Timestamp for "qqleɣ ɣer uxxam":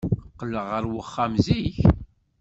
0.37-1.33